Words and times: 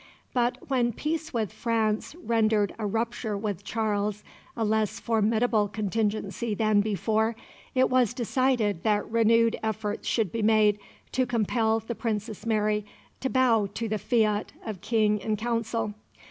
But 0.33 0.57
when 0.67 0.93
peace 0.93 1.31
with 1.31 1.53
France 1.53 2.15
rendered 2.15 2.73
a 2.79 2.87
rupture 2.87 3.37
with 3.37 3.63
Charles 3.63 4.23
a 4.57 4.65
less 4.65 4.99
formidable 4.99 5.67
contingency 5.67 6.55
than 6.55 6.81
before, 6.81 7.35
it 7.75 7.87
was 7.87 8.15
decided 8.15 8.81
that 8.81 9.07
renewed 9.11 9.57
efforts 9.61 10.07
should 10.07 10.31
be 10.31 10.41
made 10.41 10.79
to 11.11 11.27
compel 11.27 11.81
the 11.81 11.93
Princess 11.93 12.47
Mary 12.47 12.83
to 13.19 13.29
bow 13.29 13.67
to 13.75 13.87
the 13.87 13.99
fiat 13.99 14.51
of 14.65 14.81
King 14.81 15.21
and 15.21 15.37
Council. 15.37 15.93